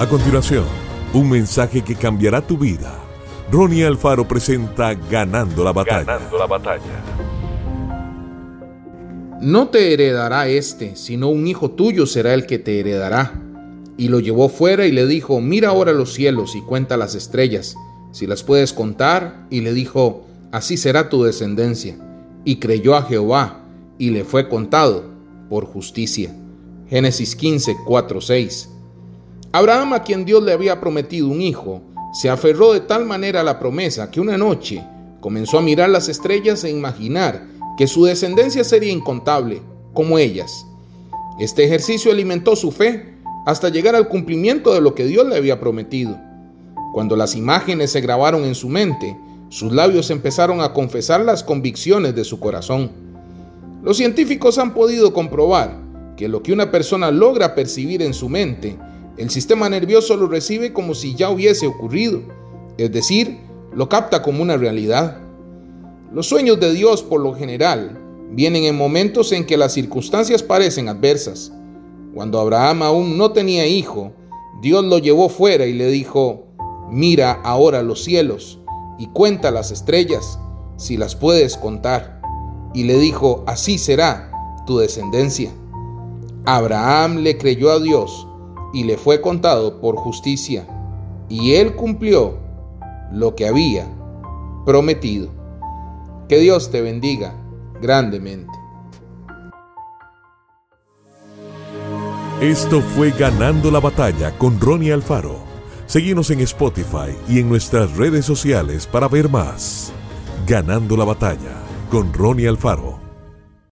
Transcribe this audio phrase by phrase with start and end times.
[0.00, 0.64] A continuación,
[1.12, 2.98] un mensaje que cambiará tu vida.
[3.52, 6.04] Ronnie Alfaro presenta Ganando la batalla.
[6.04, 7.04] Ganando la batalla.
[9.42, 13.42] No te heredará este, sino un hijo tuyo será el que te heredará.
[13.98, 17.76] Y lo llevó fuera y le dijo, mira ahora los cielos y cuenta las estrellas,
[18.10, 19.48] si las puedes contar.
[19.50, 21.98] Y le dijo, así será tu descendencia.
[22.46, 23.66] Y creyó a Jehová,
[23.98, 25.10] y le fue contado
[25.50, 26.34] por justicia.
[26.88, 28.70] Génesis 15, 4, 6.
[29.52, 31.82] Abraham, a quien Dios le había prometido un hijo,
[32.12, 34.84] se aferró de tal manera a la promesa que una noche
[35.20, 37.46] comenzó a mirar las estrellas e imaginar
[37.76, 39.60] que su descendencia sería incontable,
[39.92, 40.66] como ellas.
[41.40, 45.58] Este ejercicio alimentó su fe hasta llegar al cumplimiento de lo que Dios le había
[45.58, 46.16] prometido.
[46.92, 49.16] Cuando las imágenes se grabaron en su mente,
[49.48, 52.92] sus labios empezaron a confesar las convicciones de su corazón.
[53.82, 55.76] Los científicos han podido comprobar
[56.16, 58.78] que lo que una persona logra percibir en su mente
[59.16, 62.22] el sistema nervioso lo recibe como si ya hubiese ocurrido,
[62.78, 63.38] es decir,
[63.74, 65.18] lo capta como una realidad.
[66.12, 68.00] Los sueños de Dios por lo general
[68.30, 71.52] vienen en momentos en que las circunstancias parecen adversas.
[72.14, 74.12] Cuando Abraham aún no tenía hijo,
[74.62, 76.46] Dios lo llevó fuera y le dijo,
[76.90, 78.58] mira ahora los cielos
[78.98, 80.38] y cuenta las estrellas,
[80.76, 82.20] si las puedes contar.
[82.74, 84.32] Y le dijo, así será
[84.66, 85.52] tu descendencia.
[86.46, 88.26] Abraham le creyó a Dios
[88.72, 90.66] y le fue contado por justicia,
[91.28, 92.38] y él cumplió
[93.12, 93.86] lo que había
[94.64, 95.30] prometido.
[96.28, 97.34] Que Dios te bendiga
[97.80, 98.52] grandemente.
[102.40, 105.36] Esto fue Ganando la Batalla con Ronnie Alfaro.
[105.86, 109.92] Seguimos en Spotify y en nuestras redes sociales para ver más.
[110.46, 111.60] Ganando la Batalla
[111.90, 113.09] con Ronnie Alfaro.